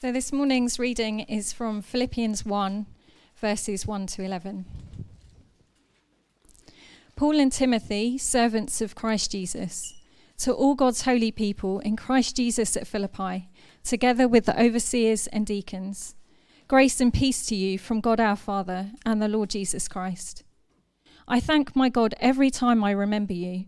[0.00, 2.86] So this morning's reading is from Philippians 1,
[3.34, 4.64] verses 1 to 11.
[7.16, 9.94] Paul and Timothy, servants of Christ Jesus,
[10.36, 13.48] to all God's holy people in Christ Jesus at Philippi,
[13.82, 16.14] together with the overseers and deacons,
[16.68, 20.44] grace and peace to you from God our Father and the Lord Jesus Christ.
[21.26, 23.64] I thank my God every time I remember you.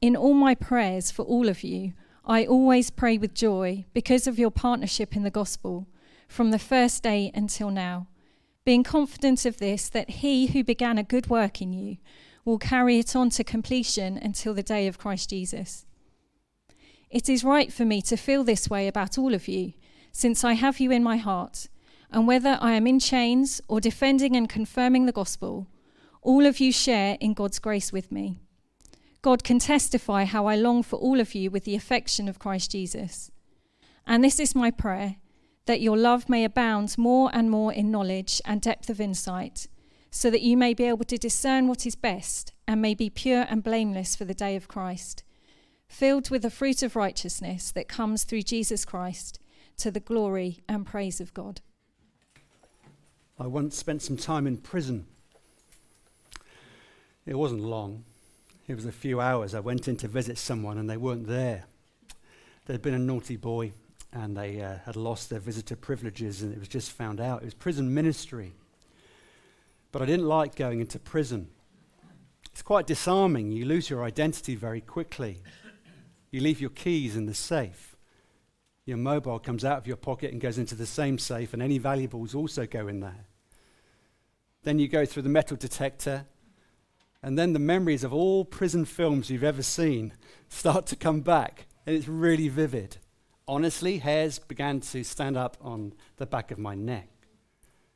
[0.00, 1.92] In all my prayers for all of you,
[2.26, 5.86] I always pray with joy because of your partnership in the gospel
[6.26, 8.08] from the first day until now,
[8.64, 11.98] being confident of this, that he who began a good work in you
[12.46, 15.84] will carry it on to completion until the day of Christ Jesus.
[17.10, 19.74] It is right for me to feel this way about all of you,
[20.10, 21.68] since I have you in my heart,
[22.10, 25.66] and whether I am in chains or defending and confirming the gospel,
[26.22, 28.40] all of you share in God's grace with me.
[29.24, 32.70] God can testify how I long for all of you with the affection of Christ
[32.70, 33.30] Jesus.
[34.06, 35.16] And this is my prayer
[35.64, 39.66] that your love may abound more and more in knowledge and depth of insight,
[40.10, 43.46] so that you may be able to discern what is best and may be pure
[43.48, 45.24] and blameless for the day of Christ,
[45.88, 49.38] filled with the fruit of righteousness that comes through Jesus Christ
[49.78, 51.62] to the glory and praise of God.
[53.40, 55.06] I once spent some time in prison.
[57.24, 58.04] It wasn't long.
[58.66, 59.54] It was a few hours.
[59.54, 61.64] I went in to visit someone and they weren't there.
[62.64, 63.72] There'd been a naughty boy
[64.12, 67.42] and they uh, had lost their visitor privileges and it was just found out.
[67.42, 68.54] It was prison ministry.
[69.92, 71.48] But I didn't like going into prison.
[72.52, 73.52] It's quite disarming.
[73.52, 75.42] You lose your identity very quickly.
[76.30, 77.96] You leave your keys in the safe.
[78.86, 81.78] Your mobile comes out of your pocket and goes into the same safe, and any
[81.78, 83.26] valuables also go in there.
[84.62, 86.26] Then you go through the metal detector,
[87.24, 90.12] and then the memories of all prison films you've ever seen
[90.50, 92.98] start to come back, and it's really vivid.
[93.48, 97.08] Honestly, hairs began to stand up on the back of my neck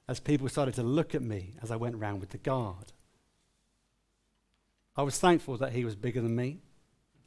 [0.08, 2.94] as people started to look at me as I went round with the guard.
[4.96, 6.62] I was thankful that he was bigger than me.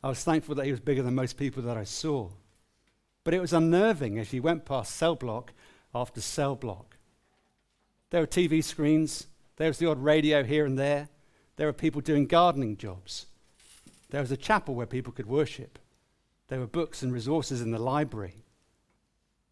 [0.04, 2.32] I was thankful that he was bigger than most people that I saw.
[3.24, 5.54] But it was unnerving as you went past cell block
[5.94, 6.98] after cell block.
[8.10, 11.08] There were TV screens, there was the odd radio here and there,
[11.62, 13.28] there were people doing gardening jobs.
[14.10, 15.78] There was a chapel where people could worship.
[16.48, 18.46] There were books and resources in the library.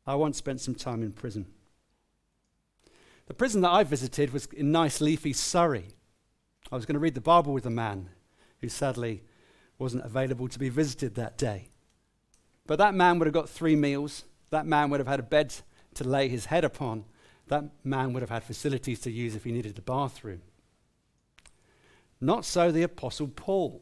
[0.07, 1.45] I once spent some time in prison.
[3.27, 5.89] The prison that I visited was in nice, leafy Surrey.
[6.71, 8.09] I was going to read the Bible with a man
[8.59, 9.21] who sadly
[9.77, 11.69] wasn't available to be visited that day.
[12.65, 14.23] But that man would have got three meals.
[14.49, 15.53] That man would have had a bed
[15.93, 17.05] to lay his head upon.
[17.49, 20.41] That man would have had facilities to use if he needed a bathroom.
[22.21, 23.81] Not so the Apostle Paul.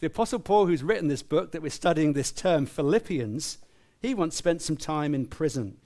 [0.00, 3.58] The Apostle Paul, who's written this book that we're studying this term, Philippians,
[4.00, 5.76] he once spent some time in prison.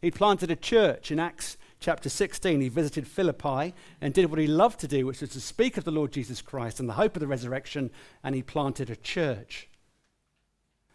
[0.00, 4.46] He planted a church in Acts chapter 16, he visited Philippi and did what he
[4.46, 7.16] loved to do, which was to speak of the Lord Jesus Christ and the hope
[7.16, 7.90] of the resurrection,
[8.22, 9.68] and he planted a church.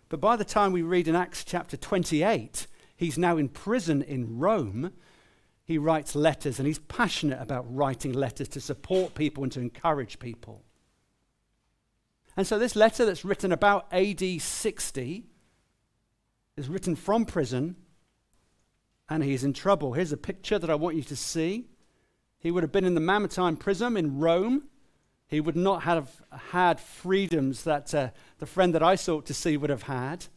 [0.09, 4.37] But by the time we read in Acts chapter 28, he's now in prison in
[4.37, 4.93] Rome.
[5.65, 10.19] He writes letters, and he's passionate about writing letters to support people and to encourage
[10.19, 10.63] people.
[12.37, 15.25] And so, this letter that's written about AD 60
[16.55, 17.75] is written from prison
[19.09, 19.93] and he's in trouble.
[19.93, 21.67] Here's a picture that I want you to see.
[22.39, 24.63] He would have been in the Mamertine prison in Rome.
[25.27, 26.21] He would not have
[26.51, 28.09] had freedoms that uh,
[28.39, 30.27] the friend that I sought to see would have had.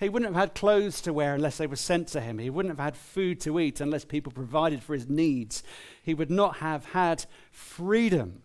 [0.00, 2.38] He wouldn't have had clothes to wear unless they were sent to him.
[2.38, 5.62] He wouldn't have had food to eat unless people provided for his needs.
[6.02, 8.42] He would not have had freedom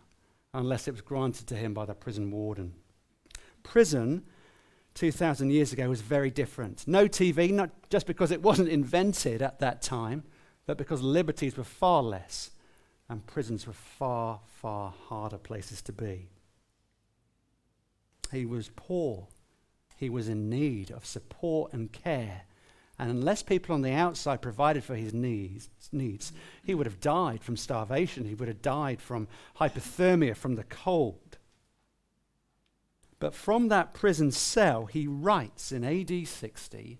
[0.52, 2.74] unless it was granted to him by the prison warden.
[3.62, 4.24] Prison
[4.92, 6.86] 2,000 years ago was very different.
[6.86, 10.24] No TV, not just because it wasn't invented at that time,
[10.66, 12.50] but because liberties were far less
[13.08, 16.28] and prisons were far, far harder places to be.
[18.30, 19.28] He was poor.
[19.96, 22.42] He was in need of support and care.
[22.98, 26.32] And unless people on the outside provided for his needs, needs,
[26.62, 28.26] he would have died from starvation.
[28.26, 29.28] He would have died from
[29.58, 31.38] hypothermia, from the cold.
[33.18, 36.98] But from that prison cell, he writes in AD 60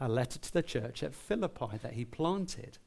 [0.00, 2.78] a letter to the church at Philippi that he planted,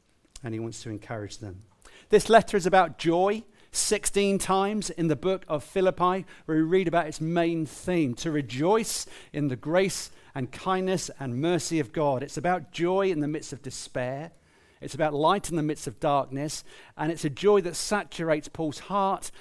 [0.44, 1.63] and he wants to encourage them.
[2.09, 3.44] This letter is about joy.
[3.77, 8.31] 16 times in the book of Philippi, where we read about its main theme to
[8.31, 12.24] rejoice in the grace and kindness and mercy of God.
[12.24, 14.31] It's about joy in the midst of despair.
[14.81, 16.63] It's about light in the midst of darkness.
[16.97, 19.31] And it's a joy that saturates Paul's heart.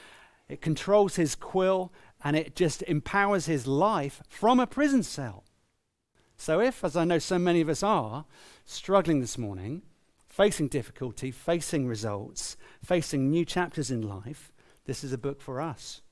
[0.49, 1.93] It controls his quill
[2.25, 5.45] and it just empowers his life from a prison cell.
[6.37, 8.27] So, if, as I know so many of us are,
[8.65, 9.83] struggling this morning,
[10.37, 14.53] facing difficulty, facing results, facing new chapters in life,
[14.85, 16.03] this is a book for us.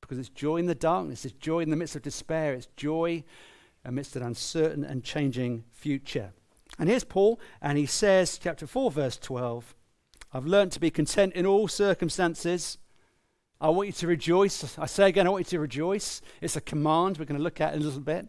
[0.00, 3.22] Because it's joy in the darkness, it's joy in the midst of despair, it's joy
[3.84, 6.32] amidst an uncertain and changing future.
[6.78, 9.74] And here's Paul, and he says, chapter 4, verse 12,
[10.32, 12.78] I've learned to be content in all circumstances.
[13.60, 14.78] I want you to rejoice.
[14.78, 16.22] I say again, I want you to rejoice.
[16.40, 18.26] It's a command we're going to look at in a little bit.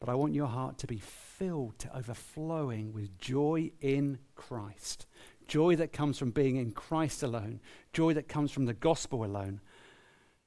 [0.00, 5.06] But I want your heart to be filled to overflowing with joy in Christ.
[5.48, 7.60] Joy that comes from being in Christ alone.
[7.92, 9.60] Joy that comes from the gospel alone.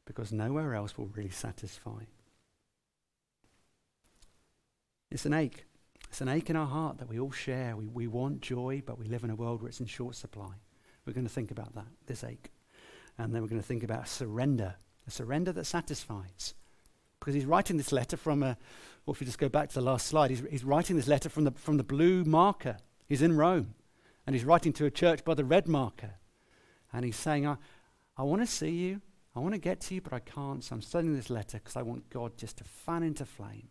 [0.06, 2.04] Because nowhere else will really satisfy.
[5.10, 5.66] It's an ache.
[6.08, 7.76] It's an ache in our heart that we all share.
[7.76, 10.54] We, we want joy, but we live in a world where it's in short supply.
[11.06, 12.52] We're going to think about that, this ache.
[13.18, 14.76] And then we're going to think about surrender,
[15.08, 16.54] a surrender that satisfies.
[17.22, 18.58] Because he's writing this letter from a,
[19.06, 21.30] or if you just go back to the last slide, he's, he's writing this letter
[21.30, 22.78] from the, from the blue marker.
[23.08, 23.76] He's in Rome.
[24.26, 26.16] And he's writing to a church by the red marker.
[26.92, 27.58] And he's saying, I,
[28.18, 29.02] I want to see you.
[29.36, 30.64] I want to get to you, but I can't.
[30.64, 33.70] So I'm sending this letter because I want God just to fan into flame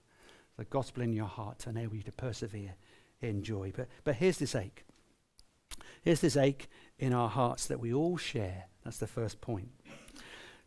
[0.56, 2.75] the gospel in your heart to enable you to persevere
[3.20, 3.73] in joy.
[3.75, 4.85] But, but here's this ache.
[6.02, 6.69] Here's this ache
[6.99, 8.67] in our hearts that we all share.
[8.85, 9.69] That's the first point.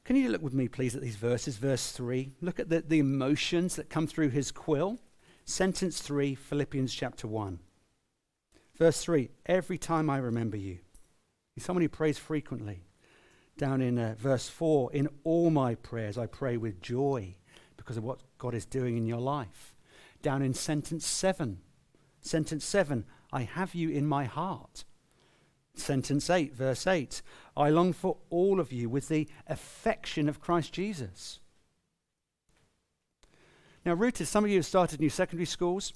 [0.05, 1.57] Can you look with me, please, at these verses?
[1.57, 2.33] Verse 3.
[2.41, 4.99] Look at the, the emotions that come through his quill.
[5.45, 7.59] Sentence 3, Philippians chapter 1.
[8.77, 10.79] Verse 3 Every time I remember you.
[11.55, 12.85] He's someone who prays frequently.
[13.57, 17.35] Down in uh, verse 4 In all my prayers I pray with joy
[17.77, 19.73] because of what God is doing in your life
[20.23, 21.59] down in sentence 7.
[22.21, 24.85] Sentence 7 I have you in my heart.
[25.75, 27.21] Sentence 8, verse 8
[27.55, 31.39] I long for all of you with the affection of Christ Jesus.
[33.85, 35.93] Now, rooted, some of you have started new secondary schools.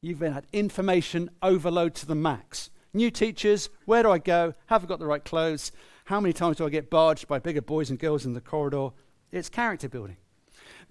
[0.00, 2.70] You've been had information overload to the max.
[2.92, 4.54] New teachers, where do I go?
[4.66, 5.72] Have I got the right clothes?
[6.06, 8.90] How many times do I get barged by bigger boys and girls in the corridor?
[9.30, 10.18] It's character building.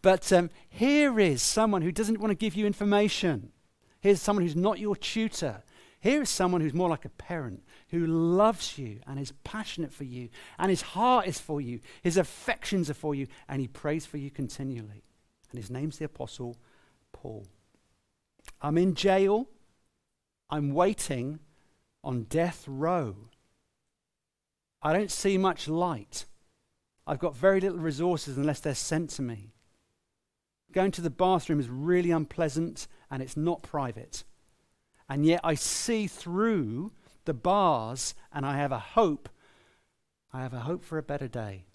[0.01, 3.51] But um, here is someone who doesn't want to give you information.
[4.00, 5.63] Here's someone who's not your tutor.
[6.01, 10.03] Here is someone who's more like a parent, who loves you and is passionate for
[10.03, 14.06] you, and his heart is for you, his affections are for you, and he prays
[14.06, 15.03] for you continually.
[15.51, 16.57] And his name's the Apostle
[17.12, 17.45] Paul.
[18.62, 19.48] I'm in jail.
[20.50, 21.39] I'm waiting
[22.03, 23.15] on death row.
[24.81, 26.25] I don't see much light.
[27.06, 29.53] I've got very little resources unless they're sent to me.
[30.71, 34.24] Going to the bathroom is really unpleasant and it's not private.
[35.12, 36.94] And yet I see through
[37.25, 39.28] the bars and I have a hope.
[40.31, 41.66] I have a hope for a better day.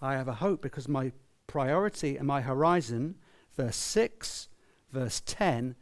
[0.00, 1.12] I have a hope because my
[1.46, 3.16] priority and my horizon,
[3.54, 4.48] verse 6,
[4.90, 5.76] verse 10,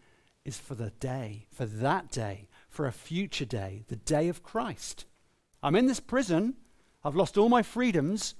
[0.44, 5.04] is for the day, for that day, for a future day, the day of Christ.
[5.62, 6.54] I'm in this prison.
[7.04, 8.34] I've lost all my freedoms,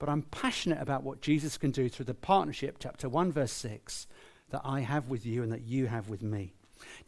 [0.00, 4.08] but I'm passionate about what Jesus can do through the partnership, chapter 1, verse 6,
[4.50, 6.56] that I have with you and that you have with me.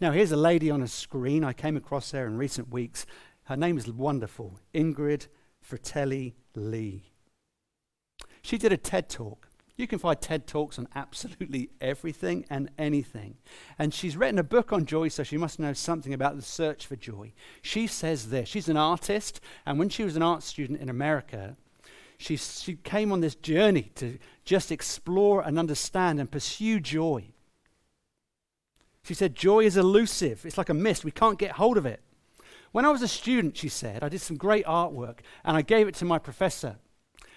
[0.00, 1.44] Now, here's a lady on a screen.
[1.44, 3.06] I came across her in recent weeks.
[3.44, 5.28] Her name is wonderful Ingrid
[5.62, 7.12] Fetell Lee.
[8.42, 9.48] She did a TED talk.
[9.76, 13.38] You can find TED Talks on absolutely everything and anything.
[13.76, 16.86] And she's written a book on joy, so she must know something about the search
[16.86, 17.32] for joy.
[17.60, 21.56] She says this She's an artist, and when she was an art student in America,
[22.18, 27.33] she, she came on this journey to just explore and understand and pursue joy.
[29.04, 30.44] She said, Joy is elusive.
[30.44, 31.04] It's like a mist.
[31.04, 32.00] We can't get hold of it.
[32.72, 35.86] When I was a student, she said, I did some great artwork and I gave
[35.86, 36.76] it to my professor.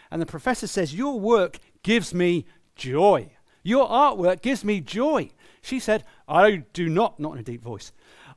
[0.10, 2.46] And the professor says, Your work gives me
[2.76, 3.32] joy.
[3.62, 5.30] Your artwork gives me joy.
[5.62, 7.92] She said, I do not, not in a deep voice,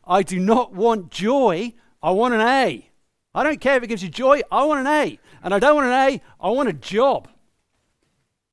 [0.04, 1.74] I do not want joy.
[2.02, 2.90] I want an A.
[3.34, 5.18] I don't care if it gives you joy, I want an A.
[5.42, 7.28] And I don't want an A, I want a job.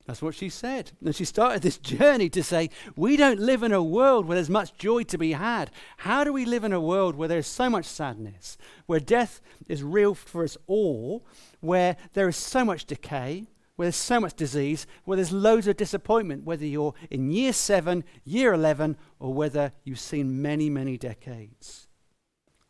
[0.08, 0.92] That's what she said.
[1.04, 4.48] And she started this journey to say, we don't live in a world where there's
[4.48, 5.70] much joy to be had.
[5.98, 9.82] How do we live in a world where there's so much sadness, where death is
[9.82, 11.26] real for us all,
[11.60, 15.76] where there is so much decay, where there's so much disease, where there's loads of
[15.76, 21.86] disappointment, whether you're in year seven, year 11, or whether you've seen many, many decades?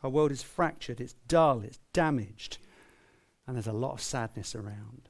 [0.03, 2.59] Our world is fractured, it's dull, it's damaged,
[3.47, 5.08] and there's a lot of sadness around.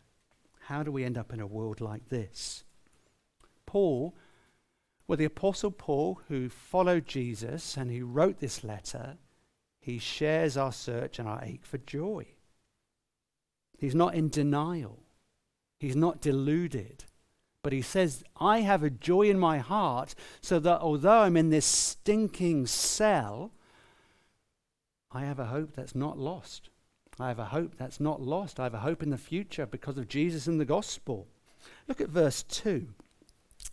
[0.68, 2.62] How do we end up in a world like this?
[3.64, 4.14] Paul,
[5.06, 9.16] well, the Apostle Paul, who followed Jesus and who wrote this letter,
[9.80, 12.26] he shares our search and our ache for joy.
[13.78, 15.04] He's not in denial,
[15.80, 17.06] he's not deluded,
[17.62, 21.50] But he says, I have a joy in my heart so that although I'm in
[21.50, 23.52] this stinking cell,
[25.10, 26.70] I have a hope that's not lost.
[27.20, 28.60] I have a hope that's not lost.
[28.60, 31.26] I have a hope in the future because of Jesus and the gospel.
[31.86, 32.88] Look at verse 2.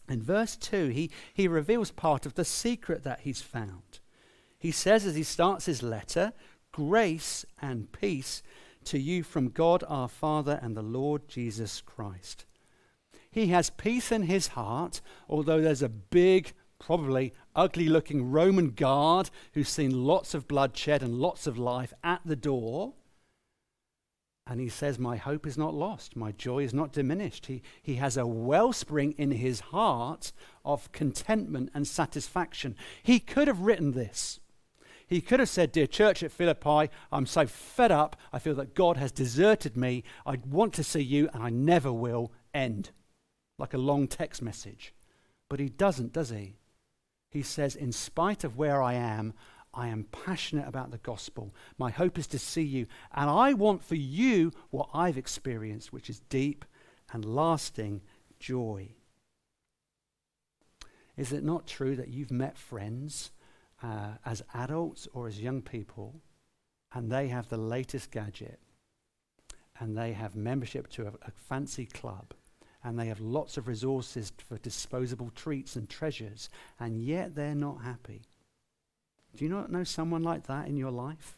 [0.10, 4.00] In verse 2, he, he reveals part of the secret that he's found.
[4.58, 6.34] He says, as he starts his letter,
[6.72, 8.42] grace and peace
[8.86, 12.46] to you from God our Father and the Lord Jesus Christ.
[13.30, 19.30] He has peace in his heart, although there's a big, probably ugly looking Roman guard
[19.54, 22.94] who's seen lots of bloodshed and lots of life at the door.
[24.48, 26.16] And he says, My hope is not lost.
[26.16, 27.48] My joy is not diminished.
[27.48, 30.32] He, he has a wellspring in his heart
[30.64, 32.76] of contentment and satisfaction.
[33.02, 34.40] He could have written this.
[35.08, 38.16] He could have said, Dear church at Philippi, I'm so fed up.
[38.32, 40.04] I feel that God has deserted me.
[40.26, 42.92] I want to see you, and I never will end.
[43.58, 44.94] Like a long text message.
[45.50, 46.58] But he doesn't, does he?
[47.32, 49.34] He says, In spite of where I am,
[49.76, 51.54] I am passionate about the gospel.
[51.78, 52.88] My hope is to see you.
[53.14, 56.64] And I want for you what I've experienced, which is deep
[57.12, 58.02] and lasting
[58.40, 58.90] joy.
[61.18, 63.32] Is it not true that you've met friends
[63.84, 66.22] uh, as adults or as young people
[66.94, 68.60] and they have the latest gadget
[69.80, 72.34] and they have membership to a, a fancy club
[72.84, 77.84] and they have lots of resources for disposable treats and treasures and yet they're not
[77.84, 78.22] happy?
[79.36, 81.38] Do you not know someone like that in your life?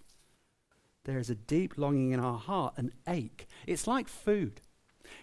[1.06, 3.48] There is a deep longing in our heart, an ache.
[3.66, 4.62] It's like food.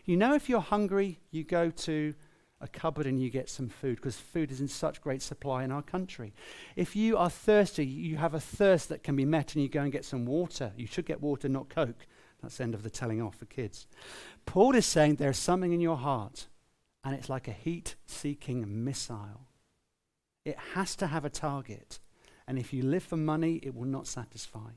[0.05, 2.15] You know, if you're hungry, you go to
[2.61, 5.71] a cupboard and you get some food because food is in such great supply in
[5.71, 6.33] our country.
[6.77, 9.83] If you are thirsty, you have a thirst that can be met and you go
[9.83, 10.73] and get some water.
[10.77, 12.07] You should get water, not Coke.
[12.43, 13.87] That's the end of the telling off for kids.
[14.47, 16.47] Paul is saying there's something in your heart
[17.05, 19.49] and it's like a heat seeking missile.
[20.45, 21.99] It has to have a target.
[22.47, 24.71] And if you live for money, it will not satisfy.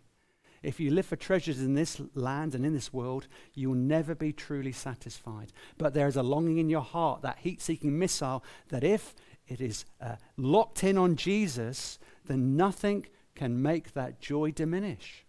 [0.64, 4.16] If you live for treasures in this land and in this world, you will never
[4.16, 5.54] be truly satisfied.
[5.78, 9.14] But there is a longing in your heart, that heat seeking missile, that if
[9.48, 13.06] it is uh, locked in on Jesus, then nothing
[13.36, 15.26] can make that joy diminish.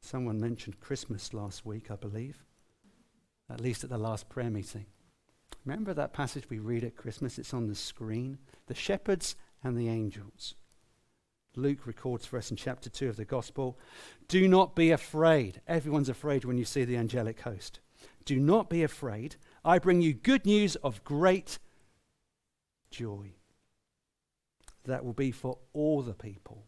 [0.00, 2.44] Someone mentioned Christmas last week, I believe,
[3.50, 4.86] at least at the last prayer meeting.
[5.64, 7.38] Remember that passage we read at Christmas?
[7.38, 8.38] It's on the screen.
[8.66, 10.54] The shepherds and the angels.
[11.56, 13.78] Luke records for us in chapter 2 of the Gospel
[14.28, 15.60] Do not be afraid.
[15.66, 17.80] Everyone's afraid when you see the angelic host.
[18.24, 19.36] Do not be afraid.
[19.64, 21.58] I bring you good news of great
[22.90, 23.34] joy.
[24.84, 26.66] That will be for all the people.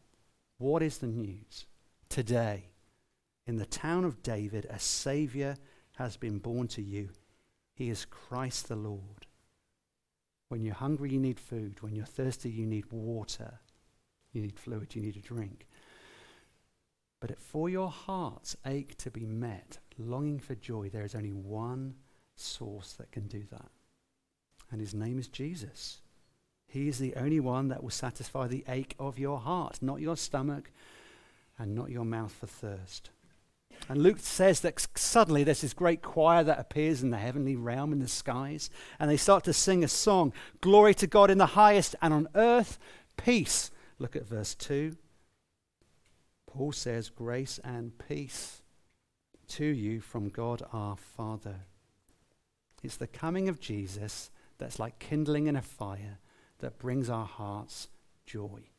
[0.58, 1.66] What is the news?
[2.08, 2.70] Today,
[3.46, 5.56] in the town of David, a Savior
[5.96, 7.10] has been born to you.
[7.76, 9.26] He is Christ the Lord.
[10.49, 11.83] When you're hungry, you need food.
[11.83, 13.61] When you're thirsty, you need water.
[14.33, 15.66] You need fluid, you need a drink.
[17.21, 21.97] But for your heart's ache to be met, longing for joy, there is only one
[22.35, 23.71] source that can do that.
[24.71, 26.00] And his name is Jesus.
[26.66, 30.16] He is the only one that will satisfy the ache of your heart, not your
[30.16, 30.71] stomach
[31.59, 33.11] and not your mouth for thirst.
[33.88, 37.92] And Luke says that suddenly there's this great choir that appears in the heavenly realm
[37.92, 41.46] in the skies, and they start to sing a song Glory to God in the
[41.46, 42.78] highest, and on earth,
[43.16, 43.70] peace.
[43.98, 44.96] Look at verse 2.
[46.46, 48.62] Paul says, Grace and peace
[49.48, 51.66] to you from God our Father.
[52.82, 56.18] It's the coming of Jesus that's like kindling in a fire
[56.58, 57.88] that brings our hearts
[58.26, 58.70] joy.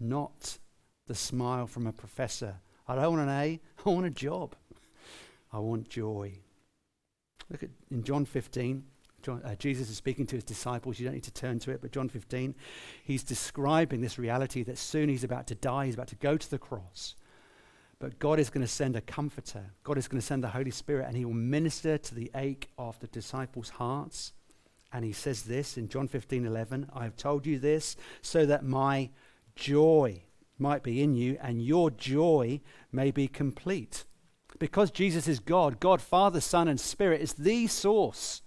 [0.00, 0.58] Not
[1.06, 2.56] the smile from a professor
[2.88, 4.54] I don't want an A, I want a job.
[5.52, 6.32] I want joy.
[7.50, 8.84] Look at in John 15,
[9.22, 10.98] John, uh, Jesus is speaking to his disciples.
[10.98, 12.54] You don't need to turn to it, but John 15,
[13.02, 16.50] he's describing this reality that soon he's about to die, he's about to go to
[16.50, 17.14] the cross.
[17.98, 19.72] But God is going to send a comforter.
[19.82, 22.68] God is going to send the Holy Spirit, and he will minister to the ache
[22.76, 24.32] of the disciples' hearts.
[24.92, 28.64] And he says this in John 15 11 I have told you this so that
[28.64, 29.10] my
[29.56, 30.22] joy
[30.58, 32.60] might be in you and your joy
[32.92, 34.04] may be complete.
[34.58, 38.42] Because Jesus is God, God, Father, Son, and Spirit is the source,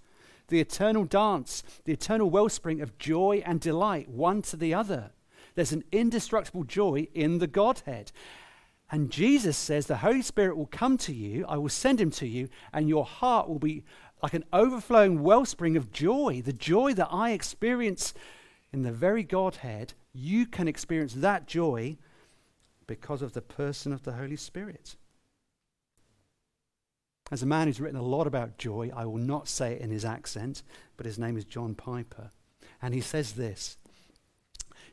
[0.48, 5.12] the eternal dance, the eternal wellspring of joy and delight, one to the other.
[5.54, 8.12] There's an indestructible joy in the Godhead.
[8.90, 12.26] And Jesus says, The Holy Spirit will come to you, I will send him to
[12.26, 13.84] you, and your heart will be
[14.22, 16.42] like an overflowing wellspring of joy.
[16.44, 18.14] The joy that I experience
[18.72, 21.96] in the very Godhead you can experience that joy
[22.86, 24.96] because of the person of the Holy Spirit.
[27.30, 29.90] As a man who's written a lot about joy, I will not say it in
[29.90, 30.64] his accent,
[30.96, 32.30] but his name is John Piper.
[32.82, 33.76] And he says this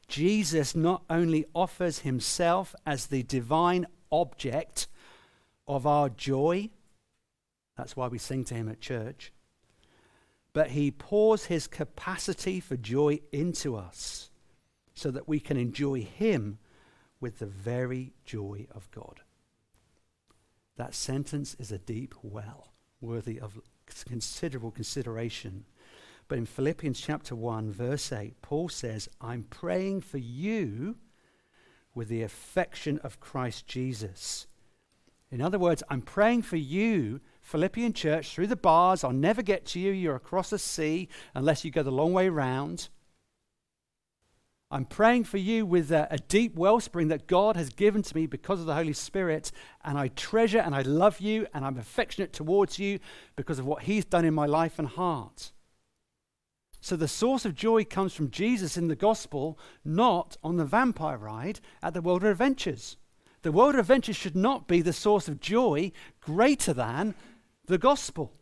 [0.07, 4.87] Jesus not only offers himself as the divine object
[5.67, 6.69] of our joy,
[7.75, 9.33] that's why we sing to him at church,
[10.53, 14.29] but he pours his capacity for joy into us
[14.97, 16.57] so that we can enjoy him
[17.19, 19.21] with the very joy of God.
[20.75, 23.59] That sentence is a deep well worthy of
[24.07, 25.65] considerable consideration.
[26.27, 30.95] But in Philippians chapter 1, verse 8, Paul says, I'm praying for you
[31.93, 34.47] with the affection of Christ Jesus.
[35.29, 39.03] In other words, I'm praying for you, Philippian church, through the bars.
[39.03, 39.91] I'll never get to you.
[39.91, 42.89] You're across the sea unless you go the long way round.
[44.69, 48.27] I'm praying for you with a, a, deep wellspring that God has given to me
[48.27, 49.51] because of the Holy Spirit.
[49.85, 52.99] And I treasure and I love you and I'm affectionate towards you
[53.37, 55.53] because of what He's done in my life and heart.
[56.81, 61.17] So the source of joy comes from Jesus in the gospel, not on the vampire
[61.17, 62.97] ride at the World of Adventures.
[63.43, 67.15] The World of Adventures should not be the source of joy greater than
[67.65, 68.33] the gospel.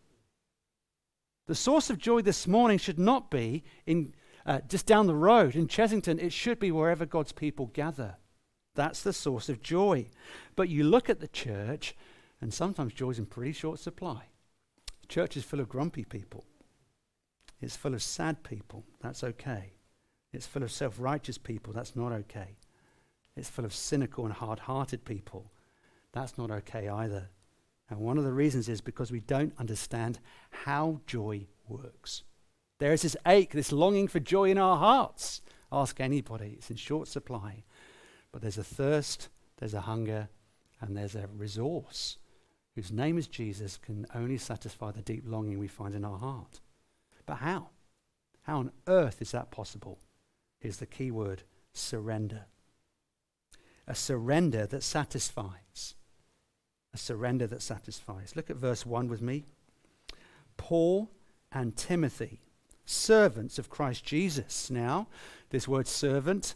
[1.48, 4.15] The source of joy this morning should not be in
[4.46, 8.18] uh, just down the road in Chessington, it should be wherever God's people gather.
[8.75, 10.10] That's the source of joy.
[10.56, 11.96] But you look at the church,
[12.42, 14.25] and sometimes joy is in pretty short supply.
[15.02, 16.46] The church is full of grumpy people,
[17.62, 18.84] it's full of sad people.
[19.02, 19.74] That's okay.
[20.34, 21.72] It's full of self righteous people.
[21.74, 22.58] That's not okay.
[23.36, 25.52] It's full of cynical and hard hearted people.
[26.12, 27.30] That's not okay either.
[27.90, 32.24] And one of the reasons is because we don't understand how joy works.
[32.79, 35.41] There is this ache, this longing for joy in our hearts.
[35.72, 37.63] Ask anybody, it's in short supply.
[38.32, 40.29] But there's a thirst, there's a hunger,
[40.82, 42.17] and there's a resource
[42.75, 46.60] whose name is Jesus can only satisfy the deep longing we find in our heart.
[47.25, 47.70] But how?
[48.44, 50.00] How on earth is that possible?
[50.60, 52.46] Here's the key word surrender.
[53.88, 55.96] A surrender that satisfies.
[56.94, 58.35] A surrender that satisfies.
[58.35, 59.46] Look at verse 1 with me.
[60.57, 61.09] Paul
[61.51, 62.42] and Timothy
[62.85, 64.69] servants of Christ Jesus.
[64.69, 65.07] Now,
[65.50, 66.55] this word servant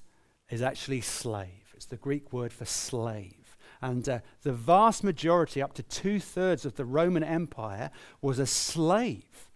[0.49, 1.73] is actually slave.
[1.75, 3.57] It's the Greek word for slave.
[3.81, 8.45] And uh, the vast majority, up to two thirds of the Roman Empire, was a
[8.45, 9.48] slave.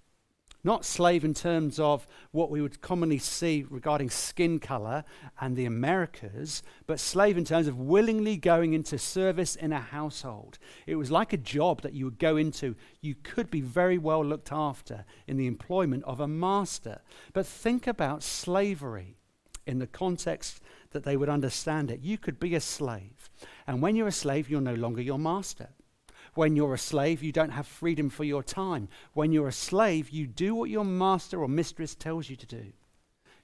[0.65, 5.03] Not slave in terms of what we would commonly see regarding skin color
[5.41, 10.59] and the Americas, but slave in terms of willingly going into service in a household.
[10.87, 12.75] It was like a job that you would go into.
[13.01, 17.01] You could be very well looked after in the employment of a master.
[17.33, 19.17] But think about slavery
[19.65, 22.01] in the context that they would understand it.
[22.01, 23.29] You could be a slave.
[23.67, 25.69] And when you're a slave, you're no longer your master.
[26.35, 28.89] When you're a slave, you don't have freedom for your time.
[29.13, 32.73] When you're a slave, you do what your master or mistress tells you to do.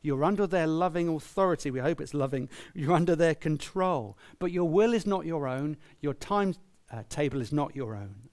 [0.02, 1.72] You're under their loving authority.
[1.72, 2.50] We hope it's loving.
[2.74, 4.18] You're under their control.
[4.40, 5.78] But your will is not your own.
[6.00, 6.56] Your time
[6.92, 8.30] uh, table is not your own.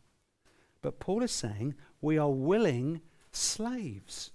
[0.81, 3.01] But Paul is saying we are willing
[3.33, 4.31] slaves.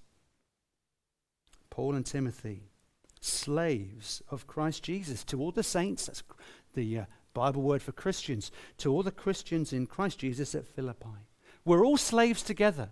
[1.70, 2.72] Paul and Timothy,
[3.22, 5.24] slaves of Christ Jesus.
[5.26, 6.24] To all the saints, that's
[6.74, 11.28] the uh, Bible word for Christians, to all the Christians in Christ Jesus at Philippi.
[11.64, 12.90] We're all slaves together.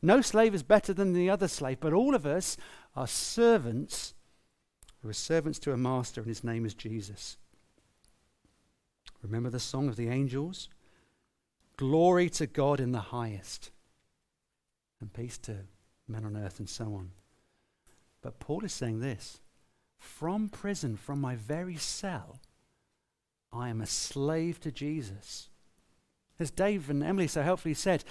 [0.00, 2.56] No slave is better than the other slave, but all of us
[2.96, 4.14] are servants
[5.02, 7.36] who are servants to a master, and his name is Jesus.
[9.22, 10.68] Remember the song of the angels?
[11.76, 13.70] Glory to God in the highest,
[15.00, 15.56] and peace to
[16.06, 17.10] men on earth, and so on.
[18.22, 19.40] But Paul is saying this
[19.98, 22.40] from prison, from my very cell,
[23.52, 25.48] I am a slave to Jesus.
[26.38, 28.04] As Dave and Emily so helpfully said,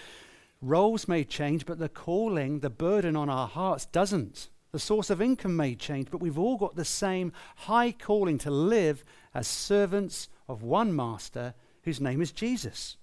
[0.61, 4.49] roles may change, but the calling, the burden on our hearts doesn't.
[4.71, 8.51] The source of income may change, but we've all got the same high calling to
[8.51, 12.97] live as servants of one master whose name is Jesus.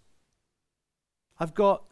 [1.38, 1.84] I've got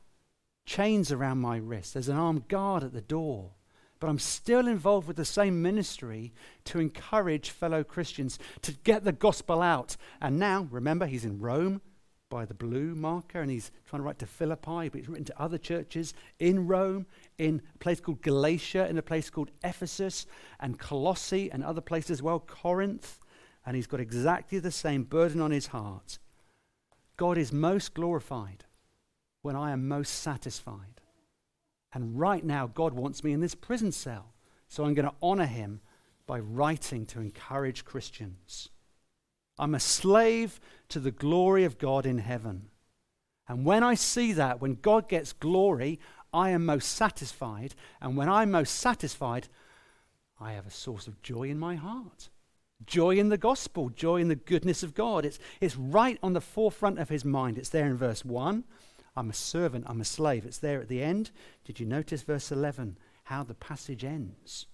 [0.65, 3.51] chains around my wrists, there's an armed guard at the door
[3.99, 6.33] but I'm still involved with the same ministry
[6.65, 9.97] to encourage fellow Christians to get the gospel out.
[10.21, 11.81] And now, remember, he's in Rome
[12.29, 15.41] by the blue marker and he's trying to write to Philippi, but he's written to
[15.41, 17.07] other churches in Rome,
[17.39, 20.27] in a place called Galatia, in a place called Ephesus,
[20.61, 23.19] and Colossae, and other places as well, Corinth.
[23.65, 26.19] And he's got exactly the same burden on his heart.
[27.17, 28.65] God is most glorified
[29.43, 31.01] when I am most satisfied.
[31.97, 34.35] And right now, God wants me in this prison cell.
[34.69, 35.81] So I'm going to honor him
[36.27, 38.69] by writing to encourage Christians.
[39.59, 42.69] I'm a slave to the glory of God in heaven.
[43.49, 45.99] And when I see that, when God gets glory,
[46.35, 47.75] I am most satisfied.
[48.03, 49.49] And when I'm most satisfied,
[50.39, 52.29] I have a source of joy in my heart.
[52.85, 55.25] Joy in the gospel, joy in the goodness of God.
[55.25, 57.57] It's, it's right on the forefront of his mind.
[57.57, 58.65] It's there in verse 1.
[59.16, 60.44] I'm a servant, I'm a slave.
[60.44, 61.31] It's there at the end.
[61.64, 64.66] Did you notice verse 11, how the passage ends?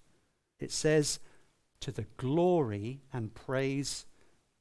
[0.58, 1.20] It says,
[1.82, 4.06] to the glory and praise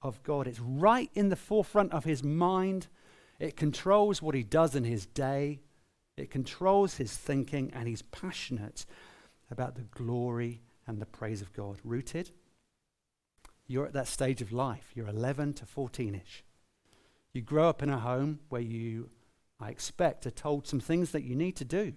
[0.02, 0.48] of God.
[0.48, 2.88] It's right in the forefront of his mind.
[3.40, 5.62] It controls what he does in his day.
[6.18, 8.86] It controls his thinking, and he's passionate
[9.50, 11.78] about the glory and the praise of God.
[11.84, 12.32] Rooted,
[13.68, 14.92] you're at that stage of life.
[14.96, 16.44] You're 11 to 14 ish.
[17.34, 19.10] You grow up in a home where you,
[19.62, 21.94] I expect, are told some things that you need to do.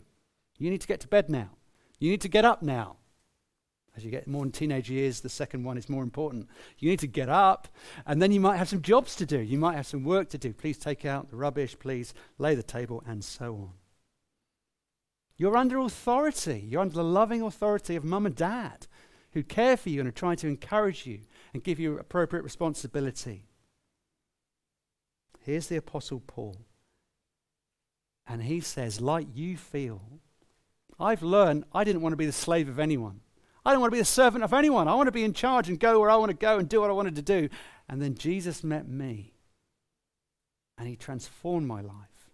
[0.58, 1.50] You need to get to bed now.
[1.98, 2.96] You need to get up now.
[3.96, 6.48] As you get more in teenage years, the second one is more important.
[6.78, 7.68] You need to get up,
[8.06, 9.38] and then you might have some jobs to do.
[9.38, 10.52] You might have some work to do.
[10.52, 13.70] Please take out the rubbish, please lay the table, and so on.
[15.36, 16.64] You're under authority.
[16.68, 18.86] You're under the loving authority of mum and dad
[19.32, 21.20] who care for you and are trying to encourage you
[21.52, 23.46] and give you appropriate responsibility.
[25.40, 26.56] Here's the Apostle Paul.
[28.26, 30.02] And he says, like you feel,
[30.98, 33.20] I've learned I didn't want to be the slave of anyone.
[33.64, 34.88] I don't want to be the servant of anyone.
[34.88, 36.80] I want to be in charge and go where I want to go and do
[36.80, 37.48] what I wanted to do.
[37.88, 39.34] And then Jesus met me
[40.78, 42.30] and he transformed my life.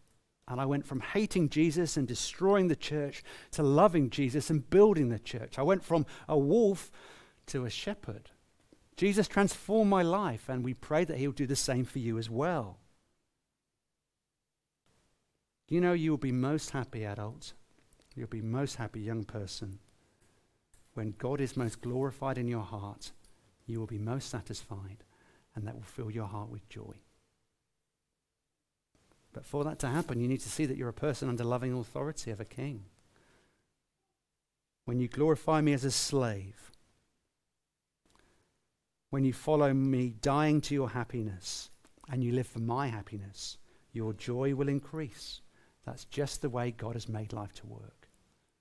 [0.48, 3.22] And I went from hating Jesus and destroying the church
[3.53, 5.59] to loving Jesus and building the church.
[5.59, 6.90] I went from a wolf
[7.46, 8.31] to a shepherd.
[8.96, 12.29] Jesus transformed my life, and we pray that He'll do the same for you as
[12.29, 12.79] well.
[15.70, 17.54] You know, you will be most happy, adult.
[18.14, 19.78] You'll be most happy, young person,
[20.94, 23.12] when God is most glorified in your heart,
[23.66, 25.04] you will be most satisfied,
[25.54, 26.94] and that will fill your heart with joy.
[29.33, 31.72] But for that to happen, you need to see that you're a person under loving
[31.72, 32.87] authority of a king.
[34.87, 36.72] When you glorify me as a slave,
[39.11, 41.70] when you follow me dying to your happiness,
[42.11, 43.56] and you live for my happiness,
[43.92, 45.42] your joy will increase.
[45.85, 48.09] That's just the way God has made life to work.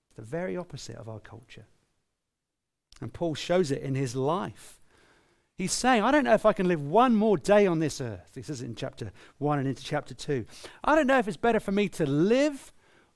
[0.07, 1.65] It's the very opposite of our culture.
[3.01, 4.79] And Paul shows it in his life.
[5.55, 8.31] He's saying, I don't know if I can live one more day on this earth.
[8.33, 10.45] This is in chapter 1 and into chapter 2.
[10.83, 12.71] I don't know if it's better for me to live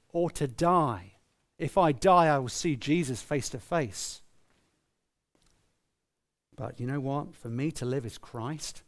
[0.09, 1.13] or to die.
[1.57, 4.21] If I die, I will see Jesus face to face.
[6.55, 7.33] But you know what?
[7.33, 8.83] For me to live is Christ.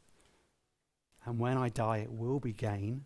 [1.25, 3.05] And when I die, it will be gain.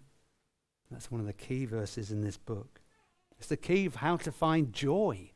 [0.92, 2.82] That's one of the key verses in this book.
[3.38, 5.32] It's the key of how to find joy.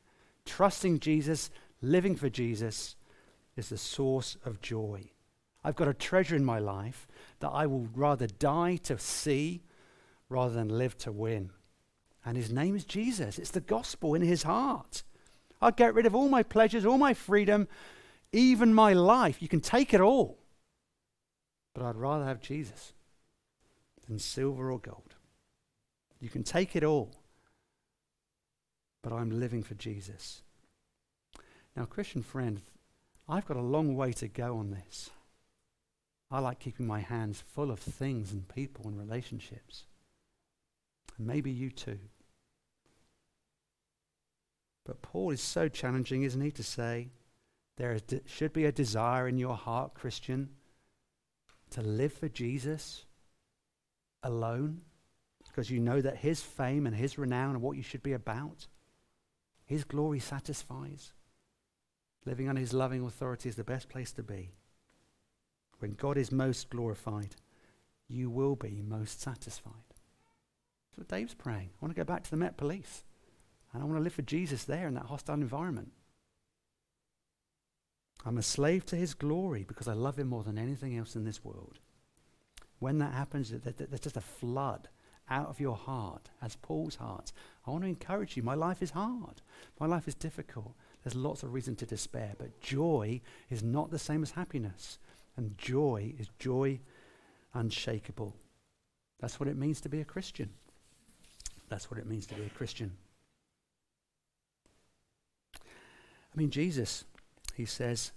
[0.45, 1.49] Trusting Jesus
[1.81, 2.95] living for Jesus
[3.55, 5.11] is the source of joy.
[5.63, 7.07] I've got a treasure in my life
[7.39, 9.61] that I will rather die to see
[10.27, 11.51] rather than live to win.
[12.25, 13.37] And his name is Jesus.
[13.37, 15.03] It's the gospel in his heart.
[15.61, 17.67] I'll get rid of all my pleasures, all my freedom,
[18.31, 19.41] even my life.
[19.41, 20.39] You can take it all.
[21.73, 22.93] But I'd rather have Jesus
[24.07, 25.12] than silver or gold.
[26.23, 27.11] You can take it all.
[29.01, 30.41] But I'm living for Jesus.
[31.75, 32.61] Now, Christian friend,
[33.27, 35.09] I've got a long way to go on this.
[36.31, 39.83] I like keeping my hands full of things and people and relationships.
[41.17, 41.99] And maybe you too.
[44.85, 47.09] But Paul is so challenging, isn't he, to say
[47.75, 50.51] there de- should be a desire in your heart, Christian,
[51.71, 53.03] to live for Jesus
[54.23, 54.83] alone
[55.53, 58.65] because you know that his fame and his renown are what you should be about.
[59.65, 61.13] His glory satisfies.
[62.25, 64.49] Living under his loving authority is the best place to be.
[65.77, 67.35] When God is most glorified,
[68.07, 69.73] you will be most satisfied.
[70.89, 71.69] That's what Dave's praying.
[71.73, 73.03] I want to go back to the Met Police.
[73.73, 75.91] And I want to live for Jesus there in that hostile environment.
[78.25, 81.25] I'm a slave to his glory because I love him more than anything else in
[81.25, 81.79] this world.
[82.79, 84.87] When that happens, there's just a flood
[85.29, 87.31] out of your heart, as Paul's heart.
[87.65, 88.43] I want to encourage you.
[88.43, 89.41] My life is hard.
[89.79, 90.73] My life is difficult.
[91.03, 94.99] There's lots of reason to despair, but joy is not the same as happiness.
[95.35, 96.79] And joy is joy
[97.53, 98.35] unshakable.
[99.19, 100.49] That's what it means to be a Christian.
[101.69, 102.91] That's what it means to be a Christian.
[106.33, 107.05] I mean, Jesus,
[107.55, 108.11] he says,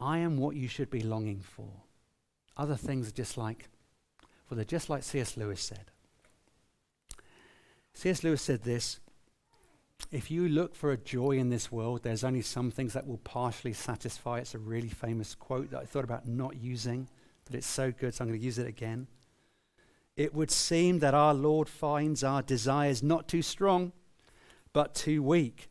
[0.00, 1.68] I am what you should be longing for.
[2.56, 3.68] Other things are just like,
[4.48, 5.36] well, they're just like C.S.
[5.36, 5.90] Lewis said.
[7.94, 8.22] C.S.
[8.22, 9.00] Lewis said this
[10.10, 13.18] if you look for a joy in this world, there's only some things that will
[13.18, 14.38] partially satisfy.
[14.38, 17.08] It's a really famous quote that I thought about not using,
[17.44, 19.08] but it's so good, so I'm going to use it again.
[20.16, 23.92] it would seem that our Lord finds our desires not too strong,
[24.72, 25.68] but too weak.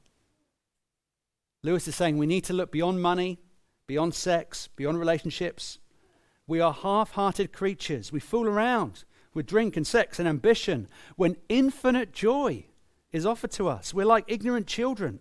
[1.63, 3.39] Lewis is saying we need to look beyond money,
[3.87, 5.79] beyond sex, beyond relationships.
[6.47, 8.11] We are half hearted creatures.
[8.11, 9.03] We fool around
[9.37, 12.65] with drink and sex and ambition when infinite joy
[13.11, 13.93] is offered to us.
[13.93, 15.19] We're like ignorant children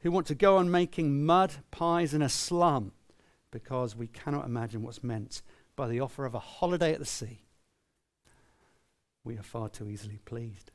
[0.00, 2.92] who want to go on making mud pies in a slum
[3.50, 5.40] because we cannot imagine what's meant
[5.74, 7.46] by the offer of a holiday at the sea.
[9.24, 10.70] We are far too easily pleased.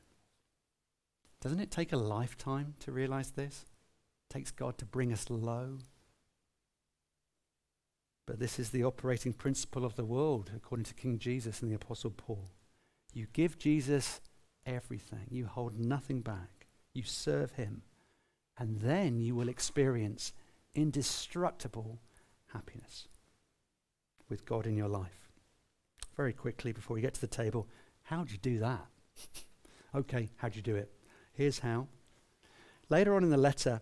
[1.40, 3.64] Doesn't it take a lifetime to realize this?
[4.28, 5.78] It takes God to bring us low.
[8.26, 11.76] But this is the operating principle of the world, according to King Jesus and the
[11.76, 12.50] Apostle Paul.
[13.12, 14.20] You give Jesus
[14.64, 17.82] everything, you hold nothing back, you serve him,
[18.58, 20.32] and then you will experience
[20.74, 21.98] indestructible
[22.52, 23.08] happiness
[24.28, 25.30] with God in your life.
[26.16, 27.68] Very quickly, before we get to the table,
[28.02, 28.86] how do you do that?
[29.94, 30.90] okay, how do you do it?
[31.32, 31.88] Here's how.
[32.88, 33.80] Later on in the letter,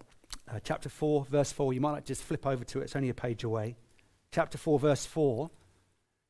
[0.48, 3.08] uh, chapter 4, verse 4, you might like just flip over to it, it's only
[3.08, 3.76] a page away.
[4.32, 5.50] Chapter 4, verse 4,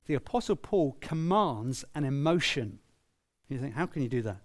[0.07, 2.80] the Apostle Paul commands an emotion.
[3.48, 4.38] You think, how can you do that?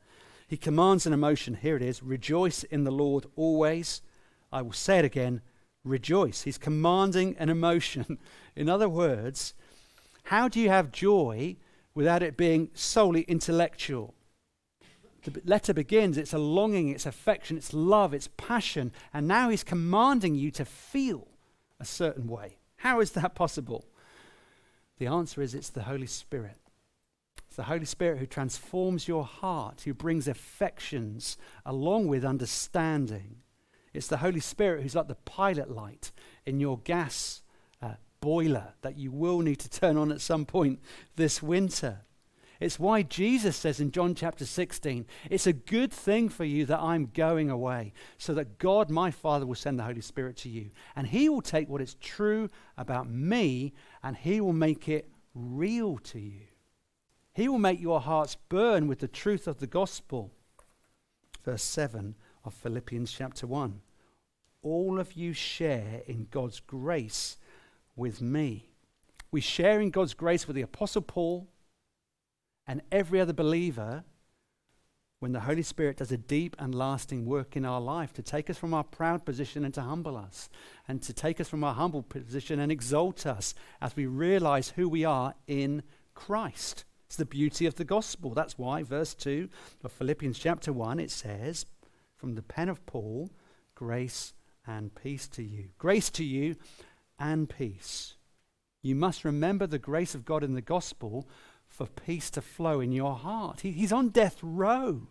[0.48, 1.56] He commands an emotion.
[1.56, 4.02] Here it is Rejoice in the Lord always.
[4.52, 5.42] I will say it again
[5.84, 6.44] rejoice.
[6.44, 8.18] He's commanding an emotion.
[8.56, 9.54] in other words,
[10.24, 11.58] how do you have joy
[11.96, 14.14] without it being solely intellectual?
[15.24, 19.64] The letter begins, it's a longing, it's affection, it's love, it's passion, and now he's
[19.64, 21.28] commanding you to feel
[21.80, 22.58] a certain way.
[22.78, 23.86] How is that possible?
[24.98, 26.58] The answer is it's the Holy Spirit.
[27.60, 33.40] The Holy Spirit who transforms your heart, who brings affections along with understanding.
[33.94, 36.14] It's the Holy Spirit who's like the pilot light
[36.46, 37.42] in your gas
[37.82, 40.80] uh, boiler that you will need to turn on at some point
[41.18, 42.06] this winter.
[42.62, 46.80] It's why Jesus says in John chapter 16, it's a good thing for you that
[46.80, 50.72] I'm going away, so that God, my Father, will send the Holy Spirit to you.
[50.96, 55.98] And He will take what is true about me and He will make it real
[55.98, 56.49] to you.
[57.40, 60.30] He will make your hearts burn with the truth of the gospel.
[61.46, 63.80] Verse 7 of Philippians chapter 1.
[64.62, 67.38] All of you share in God's grace
[67.96, 68.68] with me.
[69.32, 71.48] We share in God's grace with the Apostle Paul
[72.68, 74.04] and every other believer
[75.20, 78.50] when the Holy Spirit does a deep and lasting work in our life to take
[78.50, 80.50] us from our proud position and to humble us,
[80.90, 84.90] and to take us from our humble position and exalt us as we realize who
[84.90, 86.84] we are in Christ.
[87.10, 88.36] It's the beauty of the gospel.
[88.36, 89.50] That's why, verse 2
[89.84, 91.66] of Philippians chapter 1, it says,
[92.16, 93.32] from the pen of Paul,
[93.74, 94.34] grace
[94.68, 95.70] and peace to you.
[95.80, 96.56] Grace to you
[97.18, 98.14] and peace.
[98.84, 101.28] You must remember the grace of God in the gospel
[101.68, 103.62] for peace to flow in your heart.
[103.62, 105.08] He, he's on death row.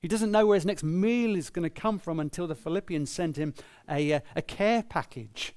[0.00, 3.10] He doesn't know where his next meal is going to come from until the Philippians
[3.10, 3.52] send him
[3.90, 5.54] a, a, a care package.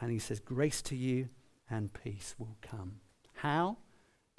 [0.00, 1.28] And he says, Grace to you
[1.70, 2.96] and peace will come.
[3.34, 3.76] How?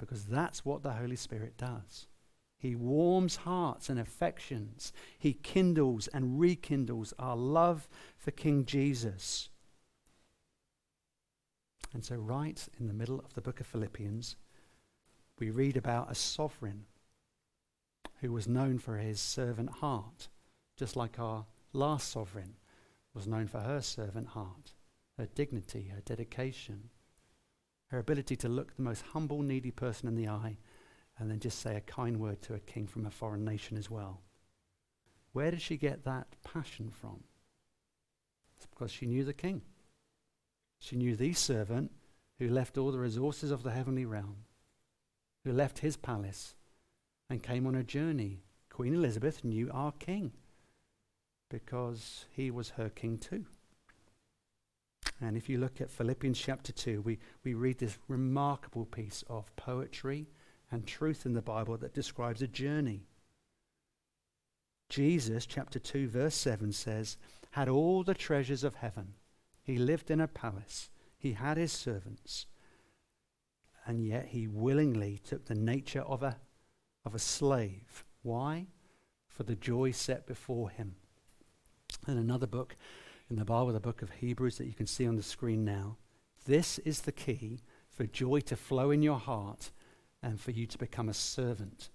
[0.02, 2.08] Because that's what the Holy Spirit does.
[2.58, 4.92] He warms hearts and affections.
[5.16, 9.48] He kindles and rekindles our love for King Jesus.
[11.94, 14.34] And so, right in the middle of the book of Philippians,
[15.38, 16.86] we read about a sovereign
[18.20, 20.26] who was known for his servant heart,
[20.76, 22.56] just like our last sovereign
[23.14, 24.72] was known for her servant heart,
[25.16, 26.90] her dignity, her dedication,
[27.92, 30.56] her ability to look the most humble, needy person in the eye
[31.18, 33.90] and then just say a kind word to a king from a foreign nation as
[33.90, 34.22] well.
[35.32, 37.22] Where did she get that passion from?
[38.56, 39.60] It's because she knew the king.
[40.78, 41.92] She knew the servant
[42.38, 44.36] who left all the resources of the heavenly realm,
[45.44, 46.54] who left his palace
[47.28, 48.40] and came on a journey.
[48.70, 50.32] Queen Elizabeth knew our king
[51.50, 53.44] because he was her king too.
[55.20, 59.54] And if you look at Philippians chapter 2, we, we read this remarkable piece of
[59.56, 60.26] poetry
[60.70, 63.06] and truth in the Bible that describes a journey.
[64.88, 67.16] Jesus, chapter 2, verse 7 says,
[67.52, 69.14] had all the treasures of heaven
[69.62, 70.90] he lived in a palace.
[71.16, 72.46] He had his servants.
[73.86, 76.38] And yet he willingly took the nature of a,
[77.04, 78.04] of a slave.
[78.22, 78.66] Why?
[79.28, 80.96] For the joy set before him.
[82.08, 82.76] In another book
[83.32, 85.96] in the Bible, the book of Hebrews that you can see on the screen now.
[86.44, 89.70] This is the key for joy to flow in your heart
[90.22, 91.88] and for you to become a servant.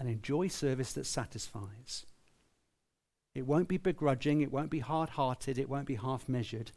[0.00, 2.06] And enjoy service that satisfies.
[3.34, 6.72] It won't be begrudging, it won't be hard hearted, it won't be half measured.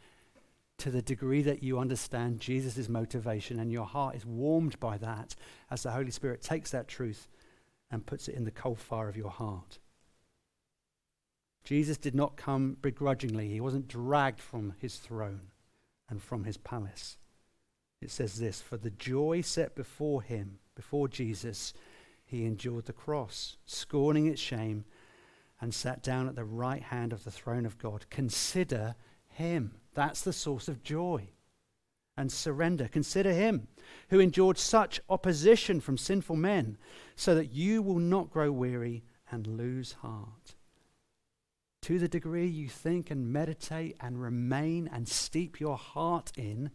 [0.82, 5.36] to the degree that you understand Jesus' motivation and your heart is warmed by that
[5.70, 7.28] as the Holy Spirit takes that truth
[7.92, 9.78] and puts it in the coal fire of your heart.
[11.64, 15.52] Jesus did not come begrudgingly, he wasn't dragged from his throne
[16.10, 17.18] and from his palace.
[18.02, 21.74] It says this For the joy set before him, before Jesus,
[22.26, 24.86] he endured the cross, scorning its shame,
[25.60, 28.06] and sat down at the right hand of the throne of God.
[28.10, 28.96] Consider
[29.28, 29.76] him.
[29.94, 31.30] That's the source of joy.
[32.18, 32.88] And surrender.
[32.88, 33.68] Consider him
[34.10, 36.78] who endured such opposition from sinful men,
[37.16, 40.56] so that you will not grow weary and lose heart.
[41.84, 46.70] To the degree you think and meditate and remain and steep your heart in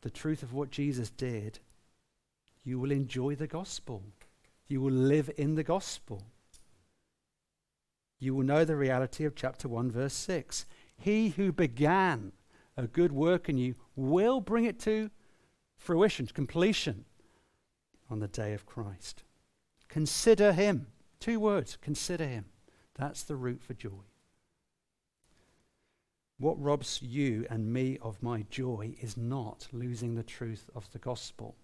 [0.00, 1.58] the truth of what Jesus did,
[2.64, 4.02] you will enjoy the gospel.
[4.66, 6.22] You will live in the gospel.
[8.18, 10.66] You will know the reality of chapter 1, verse 6.
[10.96, 12.32] He who began
[12.76, 15.10] a good work in you will bring it to
[15.76, 17.04] fruition, to completion
[18.10, 19.22] on the day of Christ.
[19.88, 20.88] Consider him.
[21.20, 22.46] Two words consider him.
[22.94, 24.07] That's the root for joy.
[26.40, 31.00] What robs you and me of my joy is not losing the truth of the
[31.00, 31.56] gospel.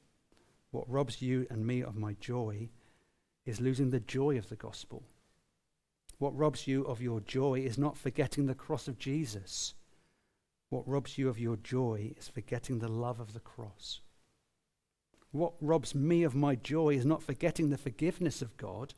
[0.72, 2.70] What robs you and me of my joy
[3.46, 5.04] is losing the joy of the gospel.
[6.18, 9.74] What robs you of your joy is not forgetting the cross of Jesus.
[10.70, 14.00] What robs you of your joy is forgetting the love of the cross.
[15.30, 18.94] What robs me of my joy is not forgetting the forgiveness of God,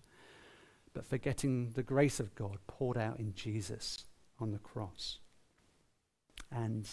[0.94, 4.06] but forgetting the grace of God poured out in Jesus
[4.40, 5.18] on the cross.
[6.50, 6.88] And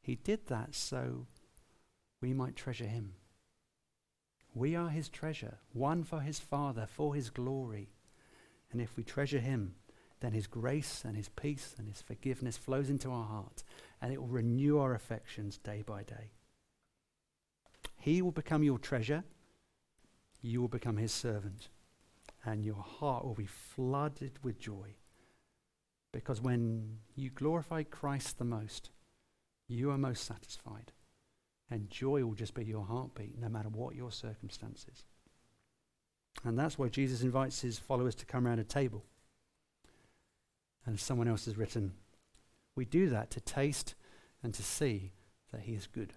[0.00, 1.26] he did that so
[2.20, 3.14] we might treasure him.
[4.54, 7.90] We are his treasure, one for his Father, for his glory.
[8.72, 9.74] And if we treasure him,
[10.20, 13.62] then his grace and his peace and his forgiveness flows into our heart
[14.00, 16.32] and it will renew our affections day by day.
[17.98, 19.24] He will become your treasure,
[20.40, 21.68] you will become his servant,
[22.44, 24.96] and your heart will be flooded with joy.
[26.12, 28.90] Because when you glorify Christ the most,
[29.68, 30.92] you are most satisfied.
[31.70, 35.04] And joy will just be your heartbeat, no matter what your circumstances.
[36.44, 39.04] And that's why Jesus invites his followers to come around a table.
[40.84, 41.94] And someone else has written,
[42.76, 43.94] we do that to taste
[44.42, 45.12] and to see
[45.50, 46.12] that he is good.